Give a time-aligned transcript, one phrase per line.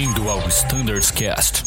[0.00, 1.62] Bem-vindo ao Standards Cast.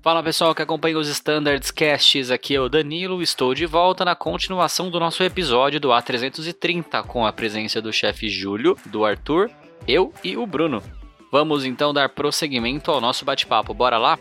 [0.00, 4.14] Fala pessoal que acompanha os Standards Casts, aqui é o Danilo, estou de volta na
[4.14, 9.50] continuação do nosso episódio do A330 com a presença do chefe Júlio, do Arthur,
[9.88, 10.80] eu e o Bruno.
[11.32, 14.16] Vamos então dar prosseguimento ao nosso bate-papo, bora lá?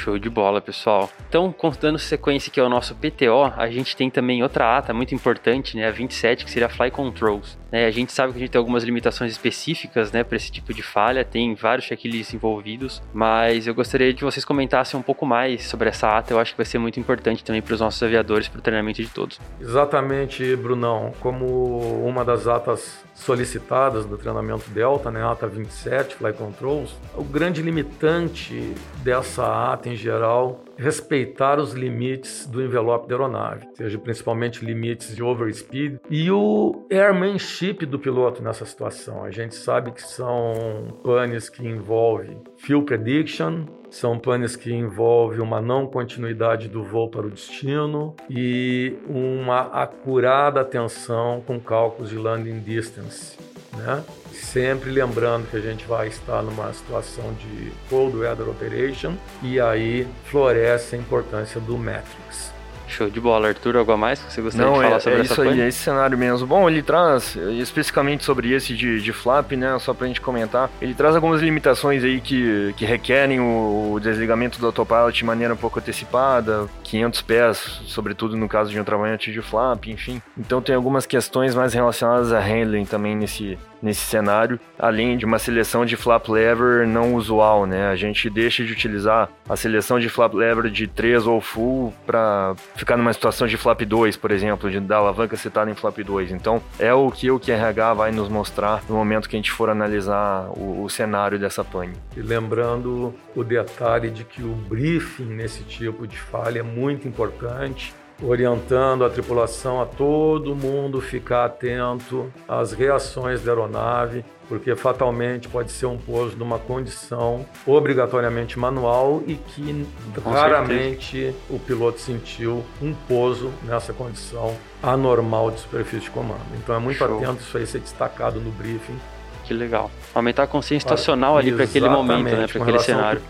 [0.00, 1.10] Show de bola, pessoal.
[1.28, 5.76] Então, dando sequência aqui ao nosso PTO, a gente tem também outra ata muito importante,
[5.76, 7.58] né, a 27, que seria Fly Controls.
[7.70, 10.74] Né, a gente sabe que a gente tem algumas limitações específicas, né, para esse tipo
[10.74, 15.66] de falha, tem vários checklists envolvidos, mas eu gostaria que vocês comentassem um pouco mais
[15.66, 18.48] sobre essa ata, eu acho que vai ser muito importante também para os nossos aviadores,
[18.48, 19.38] para o treinamento de todos.
[19.60, 21.12] Exatamente, Brunão.
[21.20, 27.60] Como uma das atas solicitadas do treinamento Delta, né, ata 27, Fly Controls, o grande
[27.60, 35.14] limitante dessa ata em geral respeitar os limites do envelope da aeronave, seja principalmente limites
[35.14, 39.24] de overspeed e o airmanship do piloto nessa situação.
[39.24, 45.60] A gente sabe que são panes que envolvem fuel prediction, são planos que envolvem uma
[45.60, 52.60] não continuidade do voo para o destino e uma acurada atenção com cálculos de landing
[52.60, 53.36] distance.
[53.76, 54.04] Né?
[54.40, 60.08] Sempre lembrando que a gente vai estar numa situação de cold weather operation e aí
[60.24, 62.59] floresce a importância do metrics.
[62.90, 63.76] Show de bola, Arthur.
[63.76, 65.60] Algo a mais que você gostaria Não, de falar é, sobre é essa isso aí,
[65.60, 66.46] é esse cenário mesmo.
[66.46, 70.94] Bom, ele traz, especificamente sobre esse de, de flap, né, só pra gente comentar, ele
[70.94, 75.56] traz algumas limitações aí que, que requerem o, o desligamento do autopilot de maneira um
[75.56, 80.20] pouco antecipada, 500 pés, sobretudo no caso de um trabalhante de flap, enfim.
[80.36, 85.38] Então tem algumas questões mais relacionadas a handling também nesse, nesse cenário, além de uma
[85.38, 87.88] seleção de flap lever não usual, né?
[87.88, 92.54] A gente deixa de utilizar a seleção de flap lever de 3 ou full para
[92.80, 96.32] ficar numa situação de flap 2, por exemplo, de da alavanca setada em flap 2.
[96.32, 99.68] Então, é o que o QRH vai nos mostrar no momento que a gente for
[99.68, 101.92] analisar o, o cenário dessa pane.
[102.16, 107.94] E lembrando o detalhe de que o briefing nesse tipo de falha é muito importante,
[108.22, 115.70] orientando a tripulação a todo mundo ficar atento às reações da aeronave, porque fatalmente pode
[115.70, 119.86] ser um pouso numa condição obrigatoriamente manual e que
[120.24, 126.40] Com raramente o piloto sentiu um pouso nessa condição anormal de superfície de comando.
[126.58, 127.18] Então é muito Show.
[127.18, 128.98] atento isso aí ser destacado no briefing.
[129.44, 129.88] Que legal.
[130.12, 132.48] Aumentar a consciência situacional ali para aquele momento, né?
[132.48, 133.22] Para aquele cenário.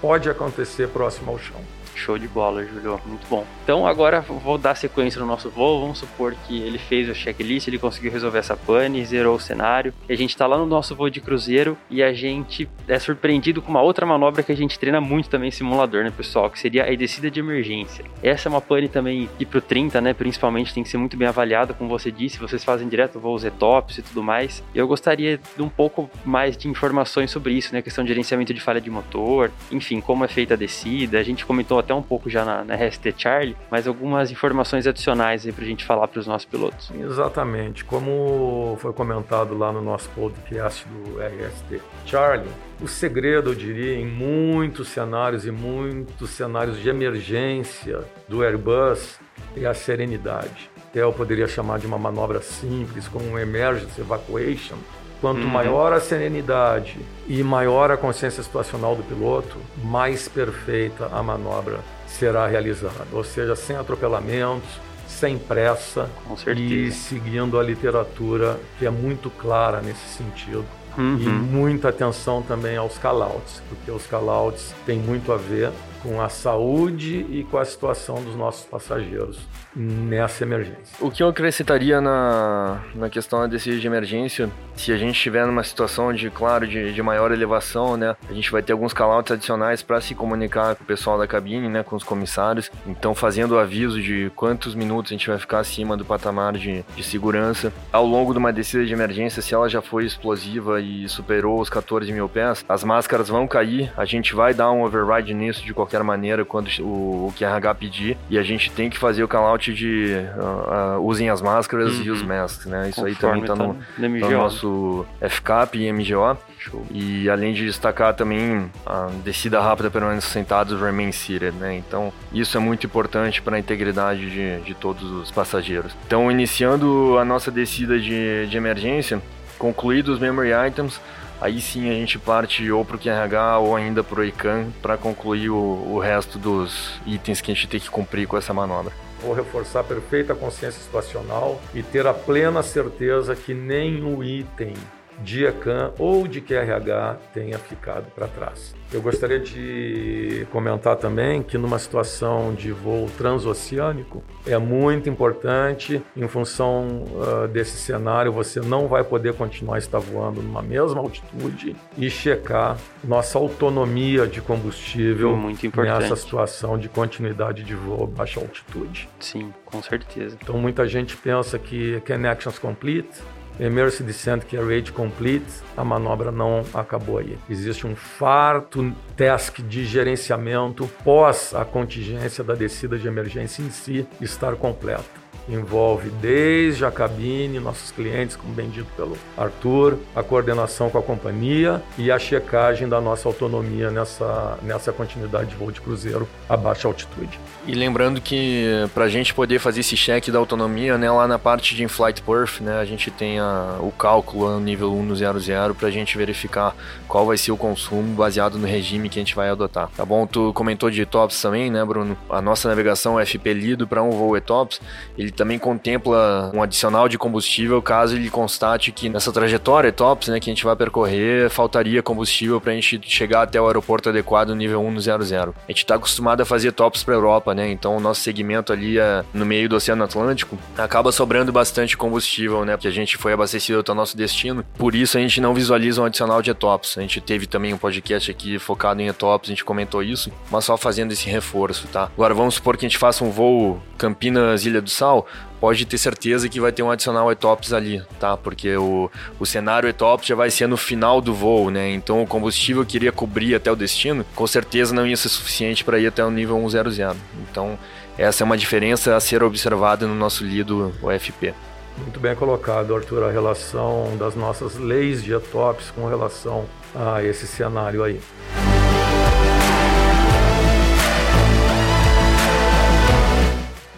[0.00, 1.60] Pode acontecer próximo ao chão.
[1.98, 3.00] Show de bola, Julio.
[3.04, 3.44] Muito bom.
[3.64, 5.80] Então agora vou dar sequência no nosso voo.
[5.80, 9.92] Vamos supor que ele fez o checklist, ele conseguiu resolver essa pane, zerou o cenário.
[10.08, 13.60] E a gente tá lá no nosso voo de cruzeiro e a gente é surpreendido
[13.60, 16.50] com uma outra manobra que a gente treina muito também em simulador, né, pessoal?
[16.50, 18.04] Que seria a descida de emergência.
[18.22, 21.28] Essa é uma pane também e pro 30, né, principalmente, tem que ser muito bem
[21.28, 22.38] avaliada, como você disse.
[22.38, 24.62] Vocês fazem direto voos ETOPS e tudo mais.
[24.74, 27.82] Eu gostaria de um pouco mais de informações sobre isso, né?
[27.82, 31.18] Questão de gerenciamento de falha de motor, enfim, como é feita a descida.
[31.18, 35.46] A gente comentou até um pouco já na, na RST Charlie, mas algumas informações adicionais
[35.46, 36.90] aí pra gente falar para os nossos pilotos.
[36.90, 37.82] Exatamente.
[37.82, 42.50] Como foi comentado lá no nosso podcast do RST Charlie,
[42.82, 49.18] o segredo, eu diria, em muitos cenários e muitos cenários de emergência do Airbus
[49.56, 50.70] é a serenidade.
[50.90, 54.76] Até eu poderia chamar de uma manobra simples, como um emergency evacuation.
[55.20, 55.48] Quanto Uhum.
[55.48, 62.46] maior a serenidade e maior a consciência situacional do piloto, mais perfeita a manobra será
[62.46, 63.06] realizada.
[63.12, 64.68] Ou seja, sem atropelamentos,
[65.08, 70.64] sem pressa, Com e seguindo a literatura que é muito clara nesse sentido.
[70.96, 71.32] E Uhum.
[71.32, 75.70] muita atenção também aos callouts, porque os callouts têm muito a ver
[76.02, 79.38] com a saúde e com a situação dos nossos passageiros
[79.78, 80.96] nessa emergência.
[81.00, 85.46] O que eu acrescentaria na, na questão da descida de emergência, se a gente estiver
[85.46, 89.30] numa situação de, claro, de, de maior elevação, né, a gente vai ter alguns callouts
[89.30, 92.70] adicionais para se comunicar com o pessoal da cabine, né, com os comissários.
[92.86, 96.84] Então, fazendo o aviso de quantos minutos a gente vai ficar acima do patamar de,
[96.96, 97.72] de segurança.
[97.92, 101.70] Ao longo de uma descida de emergência, se ela já foi explosiva e superou os
[101.70, 105.72] 14 mil pés, as máscaras vão cair, a gente vai dar um override nisso de
[105.72, 109.67] qualquer maneira quando o, o QRH pedir, e a gente tem que fazer o callout
[109.72, 112.88] de ah, ah, usem as máscaras e os masks, né?
[112.88, 116.36] Isso aí também tá no, no no nosso FCAP e MGO.
[116.58, 116.84] Show.
[116.90, 121.76] E além de destacar também a descida rápida permanência sentados, remain seated, né?
[121.76, 125.92] Então, isso é muito importante para a integridade de, de todos os passageiros.
[126.06, 129.22] Então, iniciando a nossa descida de, de emergência,
[129.56, 131.00] concluídos os memory items,
[131.40, 134.96] aí sim a gente parte ou para o QRH ou ainda para o ICANN para
[134.96, 138.92] concluir o, o resto dos itens que a gente tem que cumprir com essa manobra.
[139.20, 144.74] Vou reforçar a perfeita consciência situacional e ter a plena certeza que nenhum item
[145.22, 148.74] de ECAN ou de QRH tenha ficado para trás.
[148.92, 156.26] Eu gostaria de comentar também que numa situação de voo transoceânico é muito importante, em
[156.26, 162.08] função uh, desse cenário, você não vai poder continuar estar voando numa mesma altitude e
[162.08, 165.38] checar nossa autonomia de combustível
[165.76, 169.08] nessa situação de continuidade de voo a baixa altitude.
[169.20, 170.38] Sim, com certeza.
[170.40, 173.22] Então muita gente pensa que Connections Complete
[173.60, 177.38] Emergency Descent que é Complete, a manobra não acabou aí.
[177.48, 184.06] Existe um farto task de gerenciamento pós a contingência da descida de emergência em si
[184.20, 190.90] estar completa envolve desde a cabine, nossos clientes, como bem dito pelo Arthur, a coordenação
[190.90, 195.80] com a companhia e a checagem da nossa autonomia nessa, nessa continuidade de voo de
[195.80, 197.38] cruzeiro a baixa altitude.
[197.66, 201.38] E lembrando que para a gente poder fazer esse cheque da autonomia, né, lá na
[201.38, 205.88] parte de in-flight perf, né, a gente tem a, o cálculo no nível 100 para
[205.88, 206.74] a gente verificar
[207.06, 209.90] qual vai ser o consumo baseado no regime que a gente vai adotar.
[209.96, 210.26] Tá bom?
[210.26, 212.16] Tu comentou de ETOPS também, né, Bruno?
[212.28, 214.80] A nossa navegação FP Lido para um voo ETOPS,
[215.16, 220.40] ele também contempla um adicional de combustível caso ele constate que nessa trajetória TOPS, né,
[220.40, 224.52] que a gente vai percorrer, faltaria combustível para a gente chegar até o aeroporto adequado
[224.56, 225.14] nível 1 no 00.
[225.20, 227.70] A gente está acostumado a fazer TOPS para Europa, né?
[227.70, 232.64] Então o nosso segmento ali é no meio do Oceano Atlântico acaba sobrando bastante combustível,
[232.64, 232.76] né?
[232.76, 234.64] Porque a gente foi abastecido até o nosso destino.
[234.76, 236.98] Por isso a gente não visualiza um adicional de ETOPS.
[236.98, 240.64] A gente teve também um podcast aqui focado em ETOPS, a gente comentou isso, mas
[240.64, 242.10] só fazendo esse reforço, tá?
[242.12, 245.26] Agora vamos supor que a gente faça um voo Campinas Ilha do Sal,
[245.60, 248.36] pode ter certeza que vai ter um adicional ETOPS ali, tá?
[248.36, 251.90] Porque o, o cenário ETOPS já vai ser no final do voo, né?
[251.90, 255.84] Então o combustível que iria cobrir até o destino, com certeza não ia ser suficiente
[255.84, 257.16] para ir até o nível 100.
[257.50, 257.78] Então
[258.16, 261.54] essa é uma diferença a ser observada no nosso lido UFP.
[261.98, 266.64] Muito bem colocado, Arthur, a relação das nossas leis de ETOPS com relação
[266.94, 268.20] a esse cenário aí.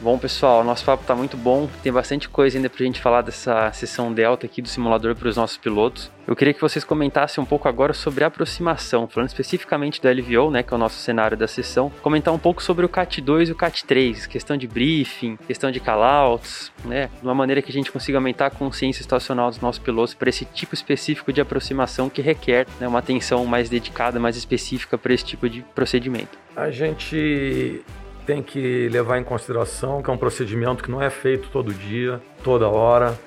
[0.02, 1.68] Bom, pessoal, nosso papo está muito bom.
[1.82, 5.28] Tem bastante coisa ainda para a gente falar dessa sessão Delta aqui do simulador para
[5.28, 6.10] os nossos pilotos.
[6.26, 10.50] Eu queria que vocês comentassem um pouco agora sobre a aproximação, falando especificamente do LVO,
[10.50, 11.92] né, que é o nosso cenário da sessão.
[12.00, 15.70] Comentar um pouco sobre o CAT 2 e o CAT 3, questão de briefing, questão
[15.70, 19.60] de callouts, né, de uma maneira que a gente consiga aumentar a consciência situacional dos
[19.60, 24.18] nossos pilotos para esse tipo específico de aproximação que requer né, uma atenção mais dedicada,
[24.18, 26.38] mais específica para esse tipo de procedimento.
[26.56, 27.84] A gente
[28.26, 32.20] tem que levar em consideração que é um procedimento que não é feito todo dia,
[32.42, 33.18] toda hora.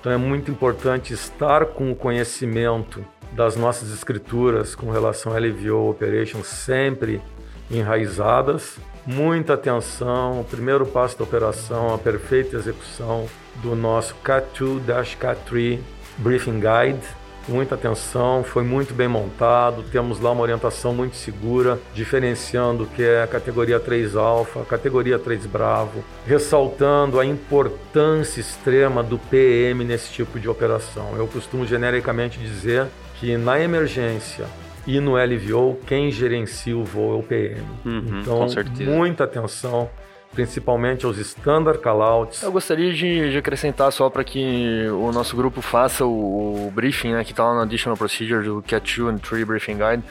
[0.00, 5.90] Então é muito importante estar com o conhecimento das nossas escrituras com relação a LVO
[5.90, 7.22] Operation sempre
[7.70, 8.78] enraizadas.
[9.06, 13.26] Muita atenção, o primeiro passo da operação, a perfeita execução
[13.62, 15.80] do nosso CAT2-CAT3
[16.18, 17.02] Briefing Guide,
[17.48, 23.02] muita atenção, foi muito bem montado, temos lá uma orientação muito segura, diferenciando o que
[23.02, 29.84] é a categoria 3 Alfa, a categoria 3 Bravo, ressaltando a importância extrema do PM
[29.84, 31.16] nesse tipo de operação.
[31.16, 32.86] Eu costumo genericamente dizer
[33.18, 34.46] que na emergência
[34.86, 37.62] e no LVO, quem gerencia o voo é o PM.
[37.84, 38.46] Uhum, então,
[38.80, 39.88] muita atenção
[40.32, 42.42] principalmente aos standard callouts.
[42.42, 47.12] Eu gostaria de, de acrescentar só para que o nosso grupo faça o, o briefing,
[47.12, 50.02] né, que está lá no Additional Procedure do Cat 2 and 3 Briefing Guide,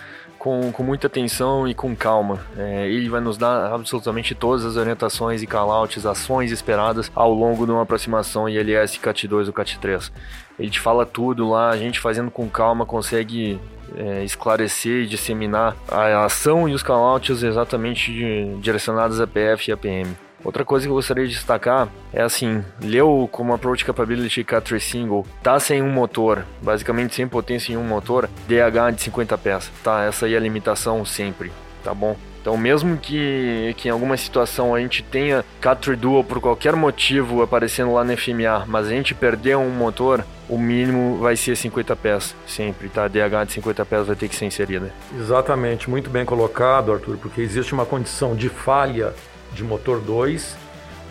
[0.41, 2.39] com, com muita atenção e com calma.
[2.57, 7.63] É, ele vai nos dar absolutamente todas as orientações e callouts, ações esperadas ao longo
[7.63, 10.11] de uma aproximação ILS CAT 2 ou CAT 3.
[10.57, 13.59] Ele te fala tudo lá, a gente fazendo com calma consegue
[13.95, 19.71] é, esclarecer e disseminar a ação e os callouts exatamente de, direcionados a PF e
[19.71, 20.17] a PM.
[20.43, 25.25] Outra coisa que eu gostaria de destacar é assim, leu como Approach Capability Cat Single,
[25.43, 30.03] tá sem um motor, basicamente sem potência em um motor, DH de 50 pés, tá?
[30.03, 31.51] Essa aí é a limitação sempre,
[31.83, 32.15] tá bom?
[32.41, 37.43] Então, mesmo que, que em alguma situação a gente tenha Cat Dual por qualquer motivo
[37.43, 41.95] aparecendo lá no FMA, mas a gente perder um motor, o mínimo vai ser 50
[41.95, 43.07] pés, sempre, tá?
[43.07, 44.91] DH de 50 pés vai ter que ser inserida.
[45.15, 49.13] Exatamente, muito bem colocado, Arthur, porque existe uma condição de falha
[49.53, 50.57] de motor 2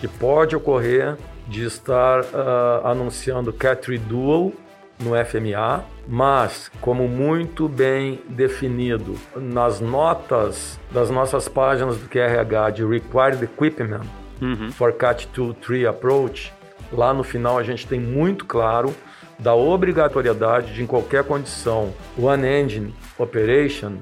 [0.01, 1.17] que pode ocorrer
[1.47, 4.53] de estar uh, anunciando Cat Dual
[4.99, 12.85] no FMA, mas como muito bem definido nas notas das nossas páginas do QRH de
[12.85, 14.03] Required Equipment
[14.41, 14.71] uhum.
[14.73, 16.53] for Cat 2 3 Approach,
[16.93, 18.95] lá no final a gente tem muito claro
[19.39, 23.97] da obrigatoriedade de, em qualquer condição, One Engine Operation,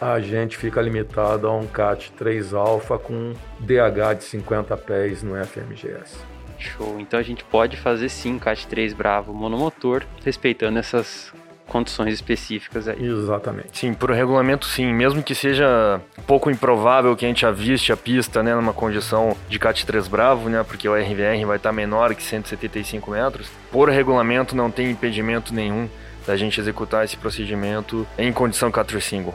[0.00, 5.34] a gente fica limitado a um CAT 3 alfa com DH de 50 pés no
[5.44, 6.18] FMGS.
[6.58, 6.98] Show.
[6.98, 11.32] Então a gente pode fazer sim CAT 3 Bravo monomotor, respeitando essas
[11.66, 13.04] condições específicas aí.
[13.04, 13.76] Exatamente.
[13.78, 18.42] Sim, por regulamento sim, mesmo que seja pouco improvável que a gente aviste a pista,
[18.42, 22.22] né, numa condição de CAT 3 Bravo, né, porque o RVR vai estar menor que
[22.22, 25.88] 175 metros, por regulamento não tem impedimento nenhum
[26.26, 29.34] da gente executar esse procedimento em condição CAT Single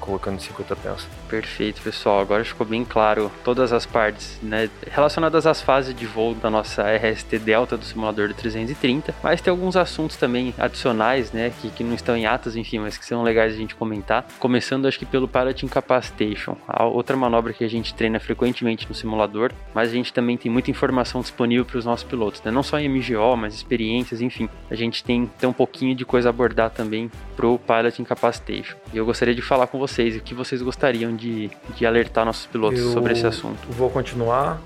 [0.00, 1.08] colocando 50 peças.
[1.28, 2.20] Perfeito, pessoal.
[2.20, 6.82] Agora ficou bem claro todas as partes né, relacionadas às fases de voo da nossa
[6.82, 11.84] RST Delta do simulador do 330, mas tem alguns assuntos também adicionais, né, que, que
[11.84, 14.26] não estão em atas, enfim, mas que são legais a gente comentar.
[14.38, 18.94] Começando, acho que pelo Pilot Incapacitation, a outra manobra que a gente treina frequentemente no
[18.94, 22.50] simulador, mas a gente também tem muita informação disponível para os nossos pilotos, né?
[22.50, 24.48] não só em MGO, mas experiências, enfim.
[24.70, 28.76] A gente tem, tem um pouquinho de coisa a abordar também pro Pilot Incapacitation.
[28.92, 32.46] E eu gostaria de falar com vocês o que vocês gostariam de, de alertar nossos
[32.46, 33.68] pilotos eu sobre esse assunto.
[33.70, 34.60] Vou continuar.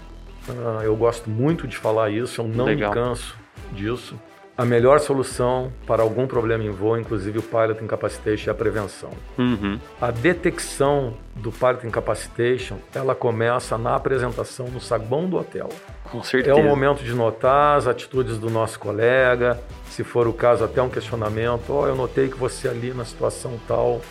[0.48, 2.90] Uh, eu gosto muito de falar isso, eu não Legal.
[2.90, 3.36] me canso
[3.72, 4.18] disso.
[4.56, 9.10] A melhor solução para algum problema em voo, inclusive o Pilot Incapacitation, é a prevenção.
[9.38, 9.78] Uhum.
[9.98, 15.70] A detecção do Pilot Incapacitation, ela começa na apresentação no saguão do hotel.
[16.10, 16.58] Com certeza.
[16.58, 20.82] É o momento de notar as atitudes do nosso colega, se for o caso, até
[20.82, 21.70] um questionamento.
[21.70, 24.02] Oh, eu notei que você ali na situação tal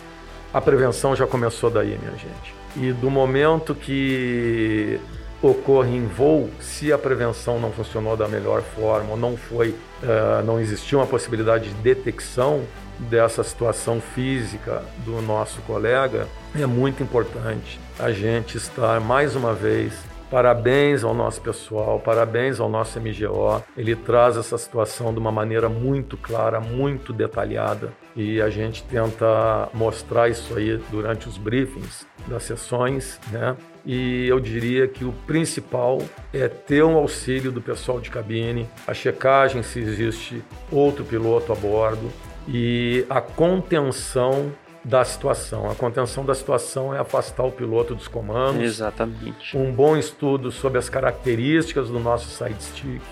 [0.52, 2.54] a prevenção já começou daí, minha gente.
[2.76, 5.00] E do momento que
[5.40, 10.60] ocorre em voo, se a prevenção não funcionou da melhor forma, não foi, uh, não
[10.60, 12.62] existiu uma possibilidade de detecção
[12.98, 16.28] dessa situação física do nosso colega,
[16.58, 19.92] é muito importante a gente estar mais uma vez
[20.32, 23.62] Parabéns ao nosso pessoal, parabéns ao nosso MGO.
[23.76, 29.68] Ele traz essa situação de uma maneira muito clara, muito detalhada e a gente tenta
[29.74, 33.54] mostrar isso aí durante os briefings das sessões, né?
[33.84, 35.98] E eu diria que o principal
[36.32, 41.54] é ter um auxílio do pessoal de cabine, a checagem se existe outro piloto a
[41.54, 42.10] bordo
[42.48, 44.50] e a contenção
[44.84, 45.70] da situação.
[45.70, 48.62] A contenção da situação é afastar o piloto dos comandos.
[48.62, 49.56] Exatamente.
[49.56, 53.02] Um bom estudo sobre as características do nosso side stick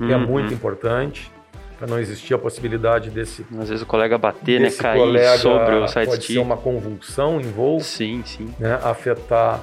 [0.00, 0.10] é uhum.
[0.12, 1.30] é muito importante
[1.78, 3.46] para não existir a possibilidade desse.
[3.58, 7.50] Às vezes o colega bater, né, cair sobre o side pode ser uma convulsão em
[7.50, 7.78] voo.
[7.80, 8.52] Sim, sim.
[8.58, 9.60] Né, afetar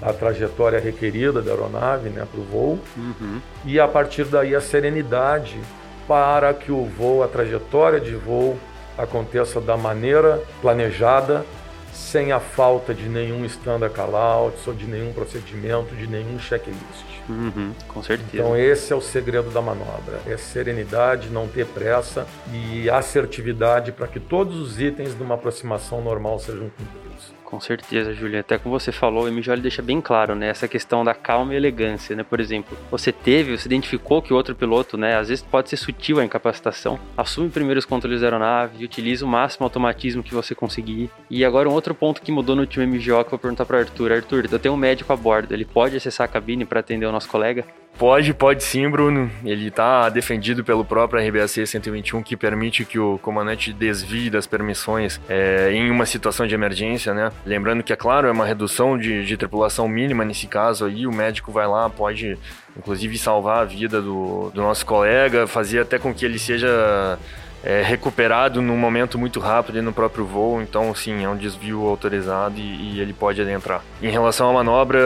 [0.00, 2.78] a trajetória requerida da aeronave, né, para o voo.
[2.96, 3.40] Uhum.
[3.64, 5.58] E a partir daí a serenidade
[6.06, 8.56] para que o voo, a trajetória de voo
[8.96, 11.44] aconteça da maneira planejada,
[11.92, 17.15] sem a falta de nenhum standard callouts ou de nenhum procedimento, de nenhum checklist.
[17.28, 18.36] Uhum, com certeza.
[18.36, 24.06] Então esse é o segredo da manobra, é serenidade, não ter pressa e assertividade para
[24.06, 27.36] que todos os itens de uma aproximação normal sejam cumpridos.
[27.46, 28.40] Com certeza, Julia.
[28.40, 30.48] Até como você falou, o MJ deixa bem claro, né?
[30.48, 32.24] Essa questão da calma e elegância, né?
[32.24, 35.16] Por exemplo, você teve, você identificou que o outro piloto, né?
[35.16, 36.98] Às vezes pode ser sutil a incapacitação.
[37.16, 41.08] Assume primeiro os controles da aeronave, utiliza o máximo automatismo que você conseguir.
[41.30, 43.78] E agora um outro ponto que mudou no último MGO que eu vou perguntar para
[43.78, 44.10] Arthur.
[44.10, 47.12] Arthur, eu tenho um médico a bordo, ele pode acessar a cabine para atender o
[47.16, 47.64] nosso colega?
[47.98, 49.30] Pode, pode sim, Bruno.
[49.42, 55.18] Ele está defendido pelo próprio RBAC 121, que permite que o comandante desvie das permissões
[55.28, 57.32] é, em uma situação de emergência, né?
[57.44, 61.12] Lembrando que, é claro, é uma redução de, de tripulação mínima nesse caso aí, o
[61.12, 62.36] médico vai lá, pode
[62.76, 67.18] inclusive salvar a vida do, do nosso colega, fazer até com que ele seja
[67.64, 72.58] é, recuperado num momento muito rápido no próprio voo, então sim, é um desvio autorizado
[72.58, 73.82] e, e ele pode adentrar.
[74.00, 74.98] Em relação à manobra,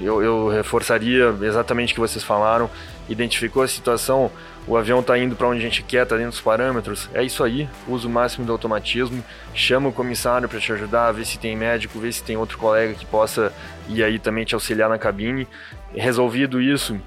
[0.00, 2.70] eu, eu, reforçaria exatamente o que vocês falaram,
[3.08, 4.30] identificou a situação,
[4.66, 7.42] o avião está indo para onde a gente quer, está dentro dos parâmetros, é isso
[7.42, 9.22] aí, usa o máximo do automatismo,
[9.54, 12.94] chama o comissário para te ajudar, vê se tem médico, vê se tem outro colega
[12.94, 13.52] que possa
[13.88, 15.48] ir aí também te auxiliar na cabine.
[15.94, 17.00] Resolvido isso,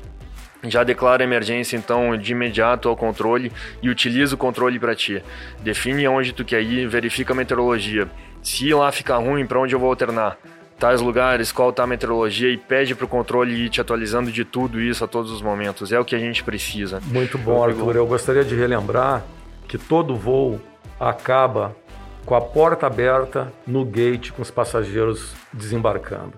[0.63, 3.51] já declara emergência então de imediato ao controle
[3.81, 5.21] e utiliza o controle para ti.
[5.59, 8.07] Define onde tu quer ir, verifica a meteorologia.
[8.41, 10.37] Se lá ficar ruim, para onde eu vou alternar?
[10.79, 14.43] Tais lugares, qual tá a meteorologia e pede para o controle ir te atualizando de
[14.43, 15.91] tudo isso a todos os momentos.
[15.91, 16.99] É o que a gente precisa.
[17.05, 17.95] Muito bom, Arthur.
[17.95, 19.23] Eu gostaria de relembrar
[19.67, 20.59] que todo voo
[20.99, 21.75] acaba
[22.25, 26.33] com a porta aberta no gate com os passageiros desembarcando.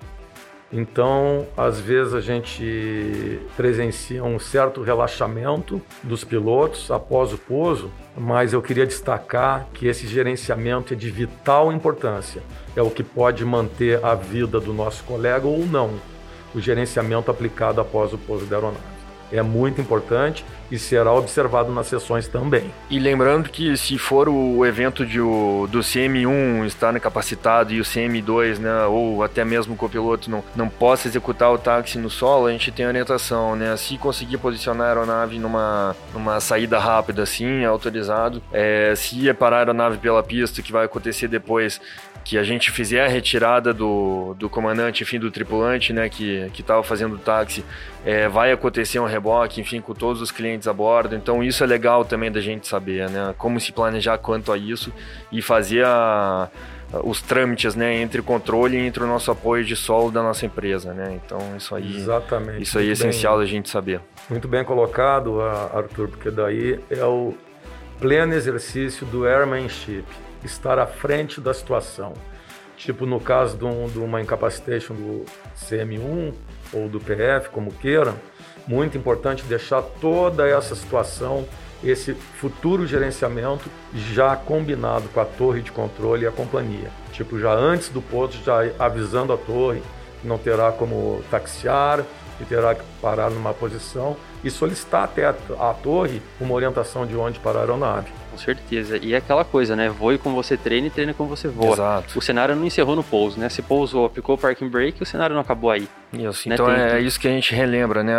[0.75, 8.53] Então, às vezes a gente presencia um certo relaxamento dos pilotos após o pouso, mas
[8.53, 12.41] eu queria destacar que esse gerenciamento é de vital importância.
[12.75, 15.91] É o que pode manter a vida do nosso colega ou não,
[16.55, 18.92] o gerenciamento aplicado após o pouso da aeronave.
[19.33, 22.71] É muito importante e será observado nas sessões também.
[22.89, 28.57] E lembrando que se for o evento de, do CM1 estar incapacitado e o CM2,
[28.57, 32.51] né, ou até mesmo o copiloto não, não possa executar o táxi no solo, a
[32.51, 38.41] gente tem orientação, né, se conseguir posicionar a aeronave numa, numa saída rápida assim, autorizado,
[38.51, 41.79] é, se é parar a aeronave pela pista, que vai acontecer depois,
[42.23, 46.81] que a gente fizer a retirada do, do comandante, enfim, do tripulante, né, que estava
[46.81, 47.63] fazendo o táxi,
[48.05, 51.15] é, vai acontecer um reboque, enfim, com todos os clientes a bordo.
[51.15, 54.91] Então isso é legal também da gente saber, né, como se planejar quanto a isso
[55.31, 56.49] e fazer a,
[57.03, 60.45] os trâmites, né, entre o controle e entre o nosso apoio de solo da nossa
[60.45, 61.19] empresa, né.
[61.23, 62.61] Então isso aí, Exatamente.
[62.61, 64.01] isso aí é essencial da gente saber.
[64.29, 67.33] Muito bem colocado, Arthur, porque daí é o
[67.99, 70.03] pleno exercício do airmanship
[70.43, 72.13] estar à frente da situação.
[72.75, 75.25] Tipo no caso de, um, de uma incapacitation do
[75.55, 76.33] CM1
[76.73, 78.15] ou do PF, como queiram,
[78.67, 81.45] muito importante deixar toda essa situação,
[81.83, 86.89] esse futuro gerenciamento já combinado com a torre de controle e a companhia.
[87.11, 89.81] Tipo, já antes do ponto, já avisando a torre
[90.21, 92.03] que não terá como taxiar,
[92.37, 97.15] que terá que parar numa posição e solicitar até a, a torre uma orientação de
[97.15, 98.11] onde parar a aeronave.
[98.33, 98.97] Com certeza.
[98.97, 99.89] E é aquela coisa, né?
[99.89, 101.73] Voe como você treina e treina como você voa.
[101.73, 102.17] Exato.
[102.17, 103.47] O cenário não encerrou no pouso, né?
[103.47, 105.87] Se pousou, aplicou o parking brake, o cenário não acabou aí.
[106.11, 106.55] Isso, né?
[106.55, 108.13] então é, é, isso que a gente relembra, né?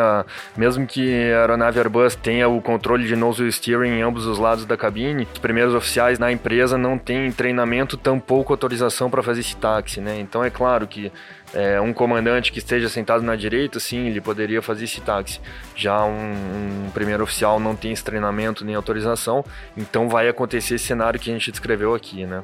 [0.57, 4.65] Mesmo que a aeronave Airbus tenha o controle de nose steering em ambos os lados
[4.65, 9.57] da cabine, os primeiros oficiais na empresa não têm treinamento, tampouco autorização para fazer esse
[9.57, 10.19] táxi, né?
[10.21, 11.11] Então é claro que
[11.55, 15.41] é, um comandante que esteja sentado na direita, sim, ele poderia fazer esse táxi.
[15.77, 16.33] Já um,
[16.87, 19.45] um, primeiro oficial não tem esse treinamento nem autorização,
[19.77, 22.43] então vai acontecer esse cenário que a gente descreveu aqui, né?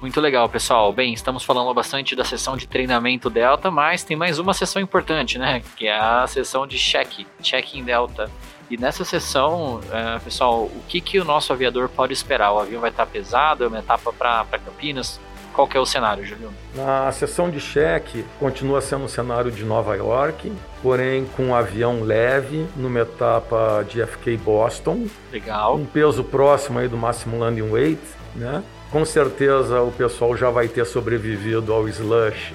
[0.00, 0.92] Muito legal, pessoal.
[0.92, 5.38] Bem, estamos falando bastante da sessão de treinamento Delta, mas tem mais uma sessão importante,
[5.38, 5.62] né?
[5.76, 8.30] Que é a sessão de check, check in Delta.
[8.70, 12.52] E nessa sessão, é, pessoal, o que, que o nosso aviador pode esperar?
[12.52, 15.20] O avião vai estar pesado, é uma etapa para Campinas?
[15.54, 16.52] Qual que é o cenário, Juliano?
[16.74, 22.02] Na sessão de cheque, continua sendo um cenário de Nova York, porém com um avião
[22.02, 25.06] leve, numa etapa de FK Boston.
[25.32, 25.76] Legal.
[25.76, 28.02] Um peso próximo aí do máximo landing weight,
[28.34, 28.64] né?
[28.90, 32.52] Com certeza o pessoal já vai ter sobrevivido ao slush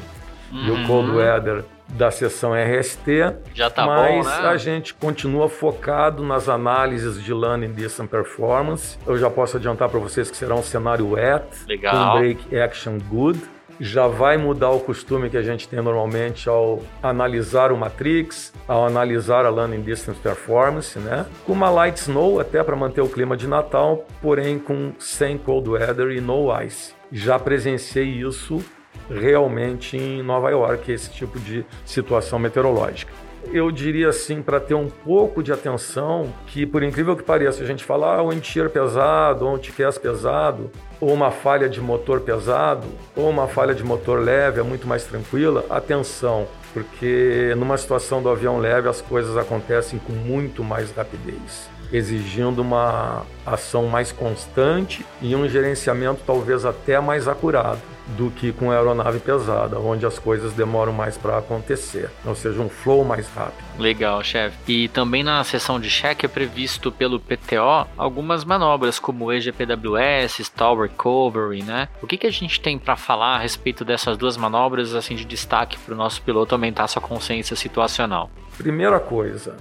[0.51, 0.67] uhum.
[0.67, 3.35] e o cold weather da sessão RST.
[3.53, 4.47] Já tá mas bom, né?
[4.47, 8.97] a gente continua focado nas análises de Landing Distance Performance.
[9.07, 12.13] Eu já posso adiantar para vocês que será um cenário wet, Legal.
[12.13, 13.39] com break action good.
[13.81, 18.85] Já vai mudar o costume que a gente tem normalmente ao analisar o Matrix, ao
[18.85, 21.25] analisar a Landing Distance Performance, né?
[21.45, 25.69] Com uma light snow até para manter o clima de Natal, porém com sem cold
[25.69, 26.93] weather e no ice.
[27.09, 28.61] Já presenciei isso
[29.09, 33.11] realmente em Nova York, esse tipo de situação meteorológica.
[33.51, 37.65] Eu diria assim, para ter um pouco de atenção, que por incrível que pareça, a
[37.65, 40.69] gente fala ah, um encher pesado, ou um tiquez pesado,
[40.99, 45.05] ou uma falha de motor pesado, ou uma falha de motor leve, é muito mais
[45.05, 45.65] tranquila.
[45.69, 52.59] Atenção, porque numa situação do avião leve as coisas acontecem com muito mais rapidez exigindo
[52.61, 57.81] uma ação mais constante e um gerenciamento talvez até mais acurado
[58.17, 62.69] do que com aeronave pesada, onde as coisas demoram mais para acontecer, ou seja, um
[62.69, 63.63] flow mais rápido.
[63.77, 64.57] Legal, chefe.
[64.67, 70.81] E também na sessão de cheque é previsto pelo PTO algumas manobras como EGPWS, Stall
[70.81, 71.87] Recovery, né?
[72.01, 75.25] O que, que a gente tem para falar a respeito dessas duas manobras assim de
[75.25, 78.29] destaque para o nosso piloto aumentar sua consciência situacional?
[78.57, 79.55] Primeira coisa,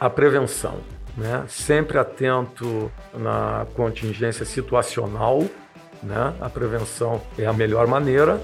[0.00, 0.78] a prevenção
[1.16, 1.44] né?
[1.48, 5.44] sempre atento na contingência situacional,
[6.02, 6.34] né?
[6.40, 8.40] a prevenção é a melhor maneira.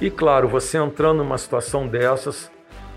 [0.00, 2.50] E claro, você entrando numa situação dessas,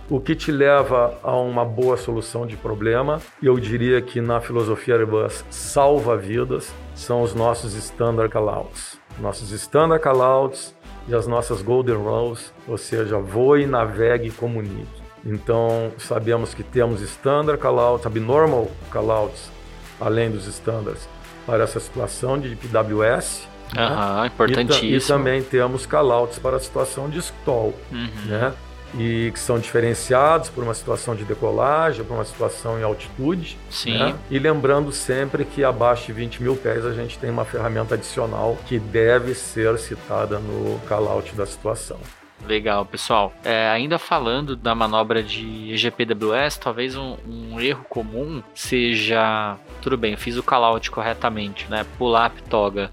[0.10, 4.96] o que te leva a uma boa solução de problema, eu diria que na filosofia
[4.96, 9.00] Airbus salva vidas, são os nossos standard callouts.
[9.20, 10.76] Nossos standard callouts
[11.08, 15.01] e as nossas golden rules, ou seja, voe, navegue e comunique.
[15.26, 19.52] Então, sabemos que temos standard callouts, abnormal callouts,
[20.00, 21.08] além dos standards,
[21.46, 23.48] para essa situação de PWS.
[23.78, 24.28] Aham, né?
[24.28, 24.90] importantíssimo.
[24.90, 28.10] E, e, também temos callouts para a situação de stall, uhum.
[28.26, 28.54] né?
[28.94, 33.58] E que são diferenciados por uma situação de decolagem, por uma situação em altitude.
[33.70, 33.98] Sim.
[33.98, 34.16] Né?
[34.30, 38.58] E lembrando sempre que abaixo de 20 mil pés a gente tem uma ferramenta adicional
[38.66, 41.98] que deve ser citada no callout da situação.
[42.46, 43.34] Legal, pessoal.
[43.44, 50.18] É, ainda falando da manobra de EGPWS, talvez um, um, erro comum seja, tudo bem,
[50.18, 51.86] fiz o callout corretamente, né?
[51.98, 52.92] Pular a pitoga.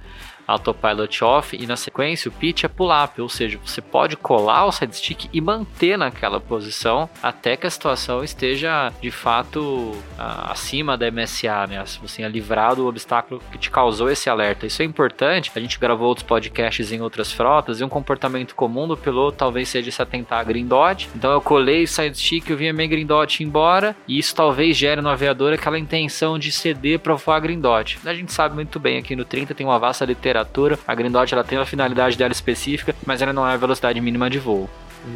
[0.49, 4.73] Autopilot off e na sequência o pitch é pull-up, ou seja, você pode colar o
[4.73, 11.11] side stick e manter naquela posição até que a situação esteja de fato acima da
[11.11, 11.85] MSA, né?
[11.87, 14.67] Se você tenha livrado o obstáculo que te causou esse alerta.
[14.67, 15.51] Isso é importante.
[15.55, 19.69] A gente gravou outros podcasts em outras frotas e um comportamento comum do piloto talvez
[19.69, 21.09] seja se atentar a green dot.
[21.15, 24.35] Então eu colei o side stick, eu vi a minha green dot embora e isso
[24.35, 27.99] talvez gere no aviador aquela intenção de ceder para voar a green dot.
[28.05, 30.07] A gente sabe muito bem aqui no 30 tem uma vasta
[30.39, 30.79] literatura.
[30.87, 34.01] A green dot ela tem a finalidade dela específica, mas ela não é a velocidade
[34.01, 34.69] mínima de voo.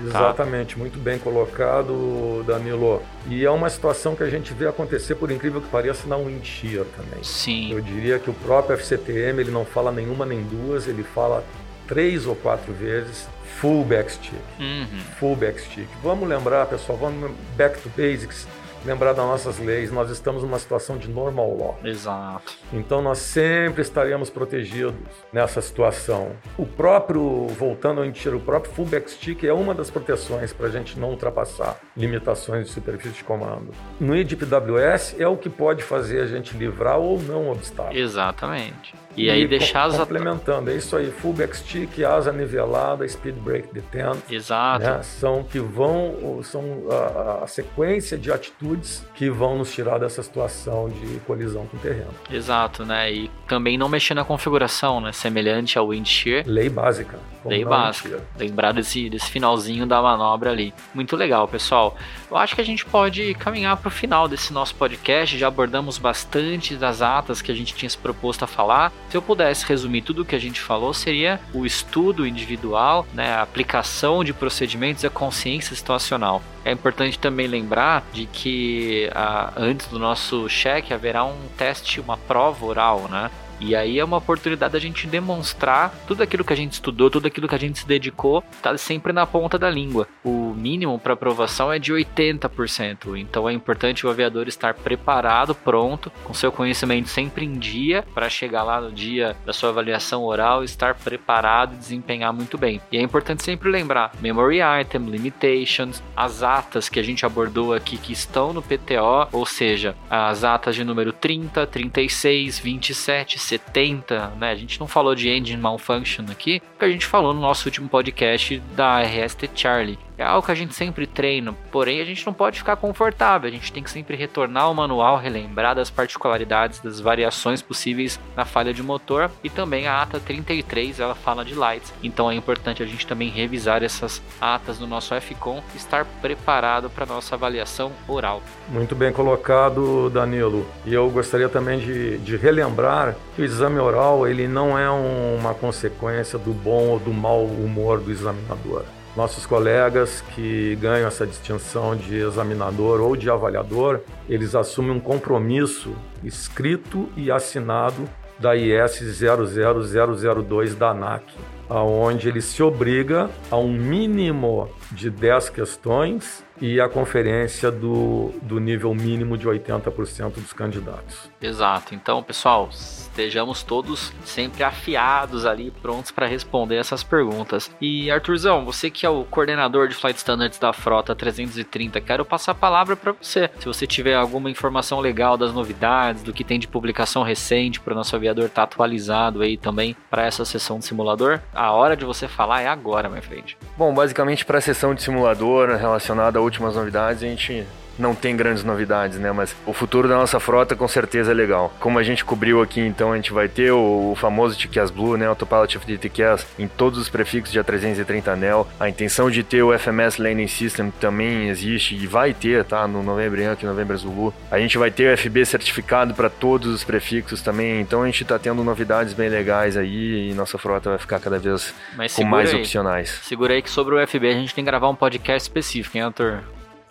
[0.07, 0.81] Exatamente, tá.
[0.81, 3.03] muito bem colocado, Danilo.
[3.29, 6.45] E é uma situação que a gente vê acontecer, por incrível que pareça, na wind
[6.45, 7.23] shear também.
[7.23, 7.73] Sim.
[7.73, 11.45] Eu diria que o próprio FCTM ele não fala nenhuma nem duas, ele fala
[11.87, 13.29] três ou quatro vezes
[13.61, 14.41] full backstick.
[14.59, 15.01] Uhum.
[15.19, 15.89] Full backstick.
[16.03, 18.47] Vamos lembrar, pessoal, vamos back to basics
[18.85, 21.79] lembrar das nossas leis, nós estamos numa situação de normal law.
[21.85, 22.53] Exato.
[22.73, 24.95] Então nós sempre estaremos protegidos
[25.33, 26.33] nessa situação.
[26.57, 30.71] O próprio, voltando ao tiro, o próprio full backstick é uma das proteções para a
[30.71, 33.73] gente não ultrapassar limitações de superfície de comando.
[34.01, 38.01] No IDPWS é o que pode fazer a gente livrar ou não obstáculos.
[38.01, 38.95] Exatamente.
[39.17, 43.69] E, e aí deixar as complementando, é isso aí, full backstick, asa nivelada, speed brake
[43.73, 44.19] detent.
[44.31, 44.85] Exato.
[44.85, 45.03] Né?
[45.03, 50.89] São que vão são a, a, sequência de atitudes que vão nos tirar dessa situação
[50.89, 52.11] de colisão com o terreno.
[52.31, 53.13] Exato, né?
[53.13, 55.13] E também não mexer na configuração, né?
[55.13, 56.45] Semelhante ao wind shear.
[56.47, 57.19] Lei básica.
[57.45, 58.21] Lei básica.
[58.39, 60.73] Lembrar desse, desse finalzinho da manobra ali.
[60.95, 61.97] Muito legal, pessoal.
[62.33, 65.37] Eu acho que a gente pode caminhar para o final desse nosso podcast.
[65.37, 68.91] Já abordamos bastante das atas que a gente tinha se proposto a falar.
[69.11, 73.35] Se eu pudesse resumir tudo o que a gente falou, seria o estudo individual, né,
[73.35, 76.43] a aplicação de procedimentos e a consciência situacional.
[76.65, 82.17] É importante também lembrar de que ah, antes do nosso cheque haverá um teste, uma
[82.17, 83.31] prova oral, né?
[83.65, 87.29] E aí é uma oportunidade da gente demonstrar tudo aquilo que a gente estudou, tudo
[87.29, 90.09] aquilo que a gente se dedicou, tá sempre na ponta da língua.
[90.25, 96.11] O mínimo para aprovação é de 80%, então é importante o aviador estar preparado, pronto,
[96.25, 100.65] com seu conhecimento sempre em dia, para chegar lá no dia da sua avaliação oral,
[100.65, 102.81] estar preparado e desempenhar muito bem.
[102.91, 107.97] E é importante sempre lembrar: memory item, limitations, as atas que a gente abordou aqui
[107.97, 114.51] que estão no PTO, ou seja, as atas de número 30, 36, 27, 70, né?
[114.51, 117.89] A gente não falou de engine malfunction aqui, porque a gente falou no nosso último
[117.89, 119.99] podcast da RST Charlie.
[120.17, 123.53] É algo que a gente sempre treina, porém a gente não pode ficar confortável, a
[123.53, 128.73] gente tem que sempre retornar ao manual, relembrar das particularidades, das variações possíveis na falha
[128.73, 132.87] de motor e também a ata 33 ela fala de lights, então é importante a
[132.87, 138.43] gente também revisar essas atas no nosso FCOM e estar preparado para nossa avaliação oral.
[138.69, 140.67] Muito bem colocado, Danilo.
[140.87, 145.53] E eu gostaria também de, de relembrar que o exame oral ele não é uma
[145.53, 148.85] consequência do bom ou do mau humor do examinador.
[149.17, 155.93] Nossos colegas que ganham essa distinção de examinador ou de avaliador, eles assumem um compromisso
[156.23, 161.25] escrito e assinado da IS 00002 da ANAC,
[161.69, 168.61] aonde ele se obriga a um mínimo de 10 questões e a conferência do, do
[168.61, 171.29] nível mínimo de 80% dos candidatos.
[171.41, 171.93] Exato.
[171.93, 177.69] Então, pessoal, estejamos todos sempre afiados ali, prontos para responder essas perguntas.
[177.81, 182.53] E Arthurzão, você que é o coordenador de Flight Standards da Frota 330, quero passar
[182.53, 183.51] a palavra para você.
[183.59, 187.93] Se você tiver alguma informação legal das novidades, do que tem de publicação recente para
[187.93, 191.97] o nosso aviador estar tá atualizado aí também para essa sessão de simulador, a hora
[191.97, 193.59] de você falar é agora, minha frente.
[193.77, 197.67] Bom, basicamente para a sessão de simulador relacionada a últimas novidades, a gente
[197.99, 199.33] não tem grandes novidades, né?
[199.33, 201.73] Mas o futuro da nossa frota com certeza é legal.
[201.81, 205.17] Como a gente cobriu aqui, então a gente vai ter o, o famoso TQS Blue,
[205.17, 205.27] né?
[205.27, 208.67] Autopilot of the TQS em todos os prefixos de A330 ANEL.
[208.79, 212.87] A intenção de ter o FMS Landing System também existe e vai ter, tá?
[212.87, 214.35] No Novembro Yankee, Novembro Zulu.
[214.51, 217.81] A gente vai ter o FB certificado para todos os prefixos também.
[217.81, 221.39] Então a gente tá tendo novidades bem legais aí e nossa frota vai ficar cada
[221.39, 222.61] vez Mas com mais aí.
[222.61, 223.21] opcionais.
[223.23, 226.05] Segura aí que sobre o FB a gente tem que gravar um podcast específico, hein,
[226.05, 226.43] Arthur?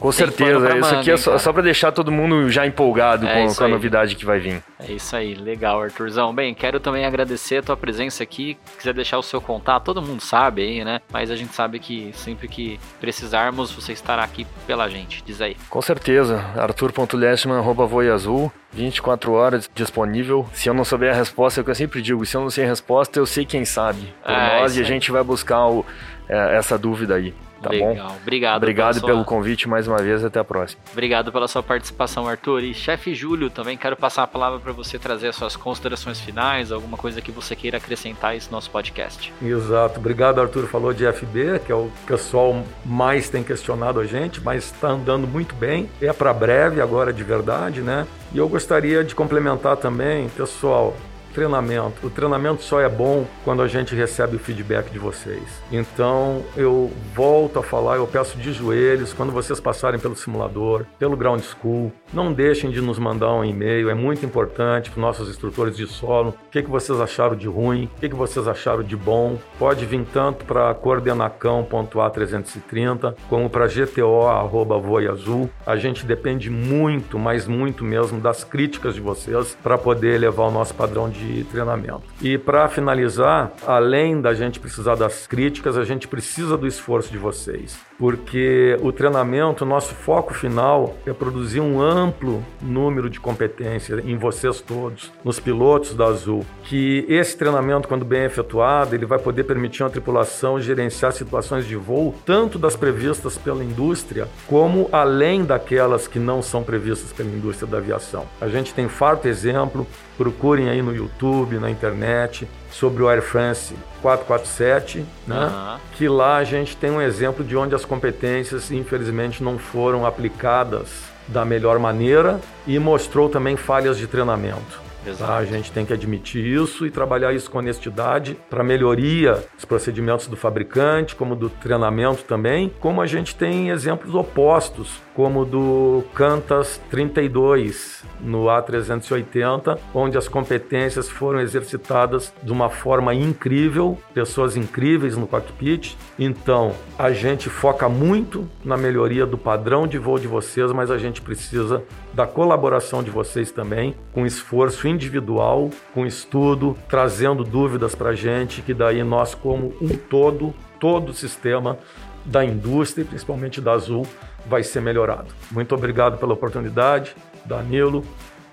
[0.02, 3.54] Com certeza, isso aqui é só, só para deixar todo mundo já empolgado é com,
[3.54, 4.64] com a novidade que vai vir.
[4.80, 6.34] É isso aí, legal, Arthurzão.
[6.34, 8.58] Bem, quero também agradecer a tua presença aqui.
[8.66, 11.02] Se quiser deixar o seu contato, todo mundo sabe aí, né?
[11.14, 15.24] Mas a gente sabe que sempre que precisarmos, você estará aqui pela gente.
[15.24, 15.56] Diz aí.
[15.70, 18.52] Com certeza, arthur.lestman, arroba azul.
[18.74, 20.50] 24 horas disponível.
[20.52, 22.50] Se eu não souber a resposta, é o que eu sempre digo, se eu não
[22.50, 24.02] sei a resposta, eu sei quem sabe.
[24.24, 25.86] Por é, nós e a gente vai buscar o,
[26.28, 27.36] é, essa dúvida aí.
[27.62, 28.08] Tá Legal.
[28.08, 28.16] bom?
[28.22, 28.58] Obrigado.
[28.58, 30.24] Obrigado pela pelo sua- convite mais uma vez.
[30.24, 30.82] Até a próxima.
[30.92, 32.64] Obrigado pela sua participação, Arthur.
[32.64, 36.72] E chefe Júlio, também quero passar a palavra para você trazer as suas considerações finais,
[36.72, 39.32] alguma coisa que você queira acrescentar a esse nosso podcast.
[39.42, 40.00] Exato.
[40.00, 40.68] Obrigado, Arthur.
[40.68, 44.66] Falou de FB, que é o que o pessoal mais tem questionado a gente, mas
[44.66, 45.90] está andando muito bem.
[46.02, 48.08] É para breve agora de verdade, né?
[48.34, 50.96] E eu gostaria de complementar também, pessoal,
[51.32, 52.06] treinamento.
[52.06, 55.44] O treinamento só é bom quando a gente recebe o feedback de vocês.
[55.72, 61.18] Então, eu volto a falar, eu peço de joelhos, quando vocês passarem pelo simulador, pelo
[61.18, 65.30] Ground School, não deixem de nos mandar um e-mail, é muito importante para os nossos
[65.30, 66.30] instrutores de solo.
[66.30, 67.86] O que, que vocês acharam de ruim?
[67.86, 69.38] O que, que vocês acharam de bom?
[69.58, 75.50] Pode vir tanto para coordenacão.a330 como para gto.voiazul.
[75.66, 80.52] A gente depende muito, mas muito mesmo, das críticas de vocês para poder elevar o
[80.52, 81.21] nosso padrão de
[81.52, 82.04] treinamento.
[82.22, 87.18] E para finalizar, além da gente precisar das críticas, a gente precisa do esforço de
[87.18, 94.18] vocês, porque o treinamento, nosso foco final é produzir um amplo número de competência em
[94.18, 99.44] vocês todos, nos pilotos da Azul, que esse treinamento, quando bem efetuado, ele vai poder
[99.44, 106.08] permitir uma tripulação gerenciar situações de voo, tanto das previstas pela indústria, como além daquelas
[106.08, 108.26] que não são previstas pela indústria da aviação.
[108.40, 109.86] A gente tem farto exemplo,
[110.22, 115.36] procurem aí no YouTube, na internet, sobre o Air France 447, né?
[115.36, 115.80] Aham.
[115.94, 120.90] que lá a gente tem um exemplo de onde as competências, infelizmente, não foram aplicadas
[121.28, 124.80] da melhor maneira e mostrou também falhas de treinamento.
[125.18, 125.38] Tá?
[125.38, 130.28] A gente tem que admitir isso e trabalhar isso com honestidade para melhoria dos procedimentos
[130.28, 136.80] do fabricante, como do treinamento também, como a gente tem exemplos opostos, como do Cantas
[136.90, 145.28] 32 no A380, onde as competências foram exercitadas de uma forma incrível, pessoas incríveis no
[145.28, 145.96] cockpit.
[146.18, 150.98] Então, a gente foca muito na melhoria do padrão de voo de vocês, mas a
[150.98, 151.84] gente precisa
[152.14, 158.62] da colaboração de vocês também, com esforço individual, com estudo, trazendo dúvidas para a gente,
[158.62, 161.78] que daí nós, como um todo, todo o sistema
[162.26, 164.06] da indústria, e principalmente da Azul,
[164.46, 165.34] vai ser melhorado.
[165.52, 168.04] Muito obrigado pela oportunidade, Danilo,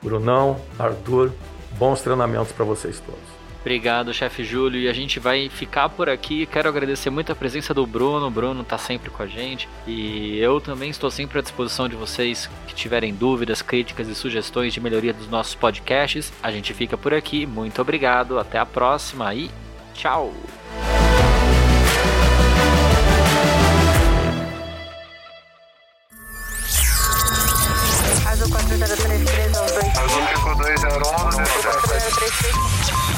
[0.02, 1.32] Brunão, Arthur,
[1.78, 3.37] bons treinamentos para vocês todos.
[3.68, 4.80] Obrigado, chefe Júlio.
[4.80, 6.46] E a gente vai ficar por aqui.
[6.46, 8.26] Quero agradecer muito a presença do Bruno.
[8.26, 9.68] O Bruno está sempre com a gente.
[9.86, 14.72] E eu também estou sempre à disposição de vocês que tiverem dúvidas, críticas e sugestões
[14.72, 16.32] de melhoria dos nossos podcasts.
[16.42, 17.44] A gente fica por aqui.
[17.44, 18.38] Muito obrigado.
[18.38, 19.50] Até a próxima e
[19.92, 20.32] tchau!